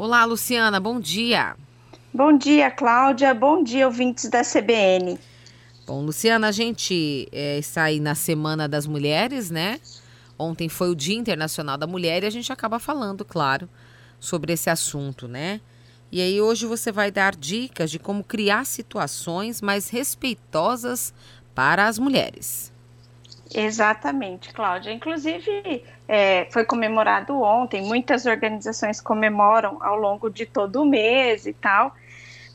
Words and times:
Olá, 0.00 0.24
Luciana, 0.24 0.80
bom 0.80 0.98
dia. 0.98 1.54
Bom 2.10 2.34
dia, 2.34 2.70
Cláudia. 2.70 3.34
Bom 3.34 3.62
dia, 3.62 3.86
ouvintes 3.86 4.30
da 4.30 4.40
CBN. 4.42 5.18
Bom, 5.86 6.06
Luciana, 6.06 6.48
a 6.48 6.52
gente 6.52 7.28
é, 7.30 7.58
está 7.58 7.82
aí 7.82 8.00
na 8.00 8.14
Semana 8.14 8.66
das 8.66 8.86
Mulheres, 8.86 9.50
né? 9.50 9.78
Ontem 10.38 10.70
foi 10.70 10.88
o 10.88 10.94
Dia 10.94 11.18
Internacional 11.18 11.76
da 11.76 11.86
Mulher 11.86 12.24
e 12.24 12.26
a 12.26 12.30
gente 12.30 12.50
acaba 12.50 12.78
falando, 12.78 13.26
claro, 13.26 13.68
sobre 14.18 14.54
esse 14.54 14.70
assunto, 14.70 15.28
né? 15.28 15.60
E 16.10 16.22
aí 16.22 16.40
hoje 16.40 16.64
você 16.64 16.90
vai 16.90 17.10
dar 17.10 17.36
dicas 17.36 17.90
de 17.90 17.98
como 17.98 18.24
criar 18.24 18.64
situações 18.64 19.60
mais 19.60 19.90
respeitosas 19.90 21.12
para 21.54 21.86
as 21.86 21.98
mulheres. 21.98 22.69
Exatamente, 23.52 24.52
Cláudia. 24.52 24.92
Inclusive, 24.92 25.84
é, 26.06 26.46
foi 26.50 26.64
comemorado 26.64 27.40
ontem, 27.40 27.82
muitas 27.82 28.26
organizações 28.26 29.00
comemoram 29.00 29.78
ao 29.80 29.96
longo 29.96 30.30
de 30.30 30.46
todo 30.46 30.82
o 30.82 30.84
mês 30.84 31.46
e 31.46 31.52
tal, 31.52 31.94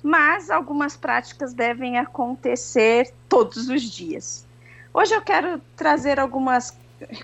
mas 0.02 0.50
algumas 0.50 0.95
práticas 0.95 1.53
devem 1.53 1.98
acontecer 1.98 3.13
todos 3.27 3.67
os 3.70 3.81
dias. 3.81 4.45
Hoje 4.94 5.13
eu 5.13 5.22
quero 5.22 5.62
trazer 5.76 6.20
algumas 6.20 6.77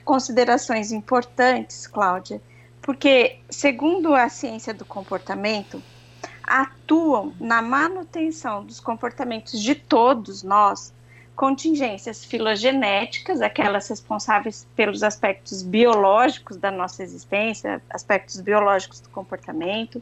considerações 0.03 0.91
importantes, 0.91 1.87
Cláudia, 1.87 2.41
porque, 2.81 3.39
segundo 3.49 4.13
a 4.13 4.27
ciência 4.27 4.73
do 4.73 4.83
comportamento, 4.83 5.81
atuam 6.43 7.33
na 7.39 7.61
manutenção 7.61 8.65
dos 8.65 8.81
comportamentos 8.81 9.61
de 9.61 9.75
todos 9.75 10.43
nós 10.43 10.91
contingências 11.35 12.23
filogenéticas, 12.23 13.41
aquelas 13.41 13.87
responsáveis 13.87 14.67
pelos 14.75 15.03
aspectos 15.03 15.63
biológicos 15.63 16.57
da 16.57 16.69
nossa 16.69 17.01
existência, 17.03 17.81
aspectos 17.89 18.39
biológicos 18.39 18.99
do 18.99 19.09
comportamento, 19.09 20.01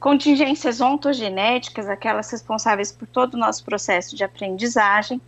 contingências 0.00 0.80
ontogenéticas, 0.80 1.88
aquelas 1.88 2.30
responsáveis 2.30 2.92
por 2.92 3.06
todo 3.06 3.34
o 3.34 3.38
nosso 3.38 3.64
processo 3.64 4.16
de 4.16 4.24
aprendizagem, 4.24 5.20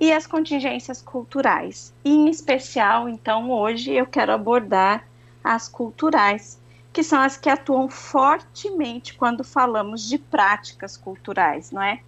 e 0.00 0.12
as 0.12 0.26
contingências 0.26 1.02
culturais. 1.02 1.92
Em 2.02 2.28
especial, 2.28 3.08
então, 3.08 3.50
hoje 3.50 3.92
eu 3.92 4.06
quero 4.06 4.32
abordar 4.32 5.06
as 5.44 5.68
culturais, 5.68 6.58
que 6.92 7.02
são 7.02 7.20
as 7.20 7.36
que 7.36 7.50
atuam 7.50 7.88
fortemente 7.88 9.14
quando 9.14 9.44
falamos 9.44 10.08
de 10.08 10.18
práticas 10.18 10.96
culturais, 10.96 11.70
não 11.70 11.82
é? 11.82 12.00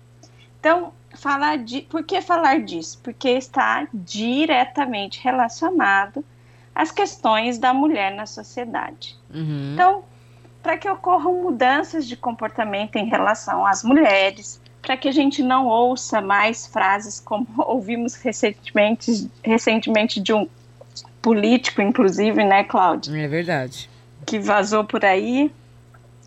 Então, 0.62 0.92
falar 1.16 1.58
de, 1.58 1.80
por 1.82 2.04
que 2.04 2.22
falar 2.22 2.60
disso? 2.60 3.00
Porque 3.02 3.30
está 3.30 3.88
diretamente 3.92 5.20
relacionado 5.20 6.24
às 6.72 6.92
questões 6.92 7.58
da 7.58 7.74
mulher 7.74 8.14
na 8.14 8.26
sociedade. 8.26 9.18
Uhum. 9.34 9.72
Então, 9.74 10.04
para 10.62 10.78
que 10.78 10.88
ocorram 10.88 11.42
mudanças 11.42 12.06
de 12.06 12.16
comportamento 12.16 12.94
em 12.94 13.06
relação 13.06 13.66
às 13.66 13.82
mulheres, 13.82 14.60
para 14.80 14.96
que 14.96 15.08
a 15.08 15.12
gente 15.12 15.42
não 15.42 15.66
ouça 15.66 16.20
mais 16.20 16.64
frases 16.64 17.18
como 17.18 17.48
ouvimos 17.58 18.14
recentemente, 18.14 19.28
recentemente 19.42 20.20
de 20.20 20.32
um 20.32 20.48
político, 21.20 21.82
inclusive, 21.82 22.44
né, 22.44 22.62
Cláudia? 22.62 23.18
É 23.18 23.26
verdade. 23.26 23.90
Que 24.24 24.38
vazou 24.38 24.84
por 24.84 25.04
aí. 25.04 25.52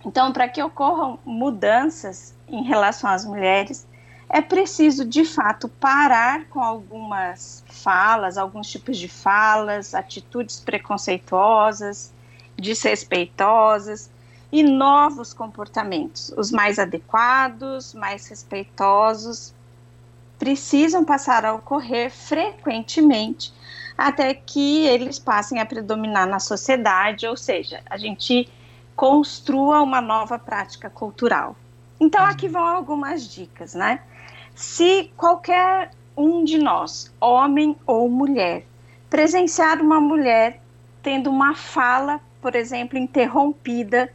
Então, 0.06 0.34
para 0.34 0.50
que 0.50 0.62
ocorram 0.62 1.18
mudanças 1.26 2.36
em 2.50 2.64
relação 2.64 3.10
às 3.10 3.24
mulheres, 3.24 3.88
é 4.30 4.42
preciso 4.42 5.06
de 5.06 5.24
fato 5.24 5.70
parar 5.70 6.46
com 6.46 6.62
algumas 6.62 7.64
falas, 7.68 8.38
alguns 8.38 8.70
tipos 8.70 8.98
de 8.98 9.08
falas, 9.08 9.94
atitudes 9.94 10.60
preconceituosas, 10.60 12.14
desrespeitosas 12.58 14.10
e 14.52 14.64
novos 14.64 15.34
comportamentos, 15.34 16.34
os 16.38 16.52
mais 16.52 16.80
adequados, 16.80 17.94
mais 17.94 18.28
respeitosos, 18.28 19.54
precisam 20.40 21.04
passar 21.04 21.46
a 21.46 21.54
ocorrer 21.54 22.12
frequentemente 22.12 23.54
até 23.98 24.34
que 24.34 24.86
eles 24.86 25.18
passem 25.18 25.60
a 25.60 25.66
predominar 25.66 26.28
na 26.28 26.40
sociedade, 26.40 27.26
ou 27.26 27.38
seja, 27.38 27.82
a 27.90 27.98
gente 27.98 28.50
construa 28.96 29.82
uma 29.82 30.02
nova 30.02 30.38
prática 30.38 30.90
cultural. 30.90 31.56
Então 32.00 32.24
aqui 32.26 32.48
vão 32.48 32.66
algumas 32.66 33.28
dicas, 33.28 33.74
né? 33.74 34.02
Se 34.56 35.12
qualquer 35.18 35.92
um 36.16 36.46
de 36.46 36.58
nós, 36.58 37.14
homem 37.20 37.76
ou 37.86 38.10
mulher, 38.10 38.66
presenciar 39.10 39.82
uma 39.82 40.00
mulher 40.00 40.62
tendo 41.04 41.30
uma 41.30 41.54
fala, 41.54 42.22
por 42.42 42.56
exemplo, 42.56 42.98
interrompida, 42.98 44.12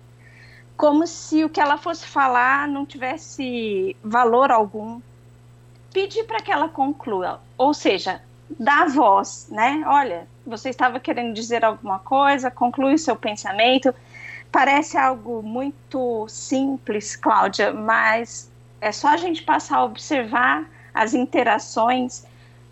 como 0.76 1.06
se 1.06 1.44
o 1.44 1.48
que 1.50 1.60
ela 1.60 1.76
fosse 1.76 2.06
falar 2.06 2.66
não 2.66 2.86
tivesse 2.86 3.94
valor 4.02 4.50
algum, 4.50 5.00
pedir 5.92 6.24
para 6.24 6.40
que 6.40 6.50
ela 6.50 6.68
conclua, 6.68 7.40
ou 7.58 7.74
seja, 7.74 8.22
dá 8.58 8.86
voz, 8.86 9.46
né? 9.50 9.84
Olha, 9.86 10.26
você 10.46 10.70
estava 10.70 10.98
querendo 10.98 11.34
dizer 11.34 11.64
alguma 11.64 11.98
coisa, 11.98 12.50
conclui 12.50 12.94
o 12.94 12.98
seu 12.98 13.14
pensamento. 13.14 13.94
Parece 14.50 14.96
algo 14.96 15.42
muito 15.42 16.26
simples, 16.28 17.14
Cláudia, 17.14 17.72
mas 17.72 18.49
é 18.80 18.92
só 18.92 19.08
a 19.08 19.16
gente 19.16 19.42
passar 19.42 19.78
a 19.78 19.84
observar 19.84 20.68
as 20.94 21.14
interações, 21.14 22.24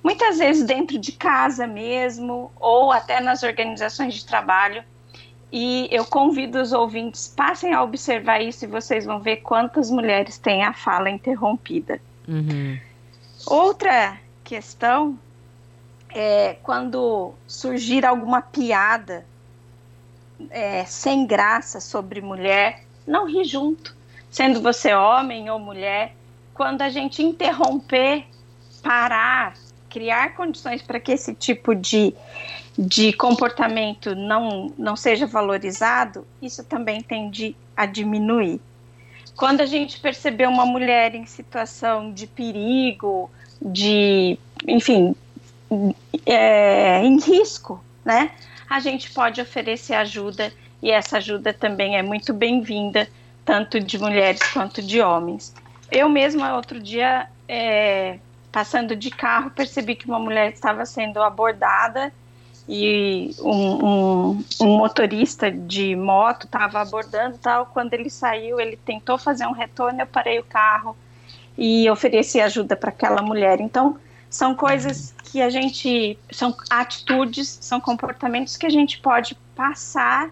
muitas 0.03 0.39
vezes 0.39 0.65
dentro 0.65 0.99
de 0.99 1.13
casa 1.13 1.67
mesmo, 1.67 2.51
ou 2.59 2.91
até 2.91 3.21
nas 3.21 3.43
organizações 3.43 4.15
de 4.15 4.25
trabalho. 4.25 4.83
E 5.51 5.89
eu 5.91 6.05
convido 6.05 6.61
os 6.61 6.73
ouvintes, 6.73 7.33
passem 7.35 7.73
a 7.73 7.83
observar 7.83 8.41
isso 8.41 8.65
e 8.65 8.69
vocês 8.69 9.05
vão 9.07 9.21
ver 9.21 9.39
quantas 9.39 9.91
mulheres 9.91 10.37
têm 10.37 10.63
a 10.63 10.75
fala 10.75 11.09
interrompida. 11.09 12.01
Uhum. 12.27 12.79
Outra 13.47 14.19
questão 14.45 15.19
é 16.11 16.57
quando 16.63 17.33
surgir 17.47 18.05
alguma 18.05 18.43
piada 18.43 19.25
é, 20.51 20.85
sem 20.85 21.27
graça 21.27 21.81
sobre 21.81 22.21
mulher, 22.21 22.85
não 23.07 23.27
ri 23.27 23.45
junto 23.45 23.98
sendo 24.31 24.61
você 24.61 24.95
homem 24.95 25.51
ou 25.51 25.59
mulher, 25.59 26.15
quando 26.55 26.83
a 26.83 26.89
gente 26.89 27.23
interromper, 27.23 28.25
parar, 28.83 29.55
criar 29.89 30.35
condições 30.35 30.83
para 30.83 31.01
que 31.01 31.13
esse 31.13 31.35
tipo 31.35 31.75
de, 31.75 32.15
de 32.77 33.13
comportamento 33.13 34.15
não, 34.15 34.73
não 34.77 34.97
seja 34.97 35.27
valorizado, 35.27 36.27
isso 36.43 36.65
também 36.65 37.01
tende 37.01 37.57
a 37.77 37.87
diminuir. 37.87 38.61
Quando 39.37 39.61
a 39.61 39.67
gente 39.67 40.01
perceber 40.01 40.49
uma 40.49 40.67
mulher 40.67 41.15
em 41.15 41.25
situação 41.25 42.13
de 42.13 42.27
perigo, 42.27 43.31
de, 43.63 44.37
enfim, 44.67 45.15
é, 46.27 47.05
em 47.05 47.21
risco, 47.21 47.83
né? 48.05 48.33
A 48.69 48.81
gente 48.81 49.11
pode 49.13 49.41
oferecer 49.41 49.95
ajuda 49.95 50.53
e 50.83 50.91
essa 50.91 51.19
ajuda 51.19 51.53
também 51.53 51.97
é 51.97 52.03
muito 52.03 52.35
bem-vinda 52.35 53.09
tanto 53.49 53.81
de 53.81 53.99
mulheres 53.99 54.43
quanto 54.53 54.83
de 54.83 55.01
homens. 55.01 55.55
Eu 55.91 56.07
mesma, 56.07 56.55
outro 56.55 56.79
dia, 56.79 57.27
é, 57.49 58.19
passando 58.53 58.95
de 58.95 59.09
carro, 59.09 59.51
percebi 59.51 59.95
que 59.95 60.05
uma 60.07 60.19
mulher 60.19 60.53
estava 60.53 60.85
sendo 60.85 61.23
abordada 61.23 62.13
e 62.69 63.35
um, 63.41 63.87
um, 63.87 64.45
um 64.61 64.77
motorista 64.77 65.51
de 65.51 65.97
moto 65.97 66.45
estava 66.45 66.83
abordando 66.83 67.39
tal. 67.39 67.65
Quando 67.65 67.95
ele 67.95 68.11
saiu, 68.11 68.61
ele 68.61 68.77
tentou 68.77 69.17
fazer 69.17 69.47
um 69.47 69.53
retorno, 69.53 69.99
eu 70.03 70.07
parei 70.07 70.39
o 70.39 70.45
carro 70.45 70.95
e 71.57 71.89
ofereci 71.89 72.43
ajuda 72.43 72.77
para 72.77 72.91
aquela 72.91 73.23
mulher. 73.23 73.63
Então, 73.63 73.97
são 74.29 74.55
coisas 74.55 75.15
que 75.25 75.41
a 75.41 75.49
gente, 75.49 76.19
são 76.31 76.55
atitudes, 76.69 77.57
são 77.63 77.81
comportamentos 77.81 78.59
que 78.59 78.67
a 78.67 78.71
gente 78.71 79.01
pode 79.01 79.35
passar 79.57 80.29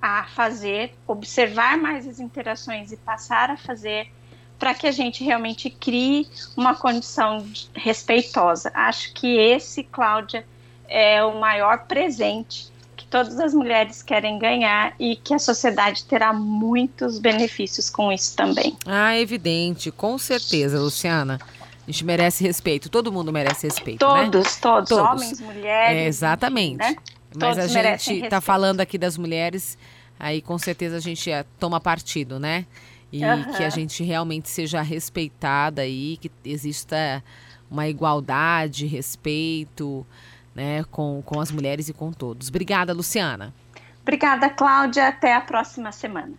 a 0.00 0.24
fazer, 0.24 0.94
observar 1.06 1.76
mais 1.76 2.06
as 2.06 2.20
interações 2.20 2.92
e 2.92 2.96
passar 2.96 3.50
a 3.50 3.56
fazer 3.56 4.10
para 4.58 4.74
que 4.74 4.86
a 4.86 4.92
gente 4.92 5.22
realmente 5.22 5.70
crie 5.70 6.26
uma 6.56 6.74
condição 6.74 7.46
respeitosa. 7.74 8.70
Acho 8.74 9.12
que 9.14 9.38
esse, 9.38 9.84
Cláudia, 9.84 10.44
é 10.88 11.22
o 11.22 11.38
maior 11.38 11.86
presente 11.86 12.72
que 12.96 13.06
todas 13.06 13.38
as 13.38 13.54
mulheres 13.54 14.02
querem 14.02 14.38
ganhar 14.38 14.94
e 14.98 15.14
que 15.14 15.32
a 15.32 15.38
sociedade 15.38 16.04
terá 16.04 16.32
muitos 16.32 17.18
benefícios 17.18 17.88
com 17.88 18.10
isso 18.10 18.34
também. 18.34 18.76
Ah, 18.84 19.16
evidente, 19.16 19.92
com 19.92 20.18
certeza, 20.18 20.80
Luciana. 20.80 21.38
A 21.86 21.90
gente 21.90 22.04
merece 22.04 22.44
respeito, 22.44 22.90
todo 22.90 23.10
mundo 23.12 23.32
merece 23.32 23.66
respeito. 23.66 24.00
Todos, 24.00 24.24
né? 24.24 24.30
todos, 24.60 24.88
todos, 24.88 24.92
homens, 24.92 25.40
mulheres. 25.40 25.96
É, 25.96 26.06
exatamente. 26.06 26.78
Né? 26.78 26.96
Mas 27.34 27.56
Todos 27.56 27.76
a 27.76 27.82
gente 27.82 28.24
está 28.24 28.40
falando 28.40 28.80
aqui 28.80 28.96
das 28.96 29.16
mulheres, 29.18 29.76
aí 30.18 30.40
com 30.40 30.58
certeza 30.58 30.96
a 30.96 31.00
gente 31.00 31.30
é, 31.30 31.44
toma 31.58 31.80
partido, 31.80 32.38
né? 32.40 32.66
E 33.12 33.24
uhum. 33.24 33.52
que 33.52 33.64
a 33.64 33.70
gente 33.70 34.02
realmente 34.04 34.48
seja 34.48 34.82
respeitada 34.82 35.82
aí, 35.82 36.18
que 36.18 36.30
exista 36.44 37.22
uma 37.70 37.88
igualdade, 37.88 38.86
respeito, 38.86 40.06
né, 40.54 40.84
com, 40.90 41.22
com 41.24 41.40
as 41.40 41.50
mulheres 41.50 41.88
e 41.88 41.92
com 41.92 42.12
todos. 42.12 42.48
Obrigada, 42.48 42.92
Luciana. 42.92 43.54
Obrigada, 44.02 44.48
Cláudia. 44.50 45.08
Até 45.08 45.34
a 45.34 45.40
próxima 45.40 45.92
semana. 45.92 46.32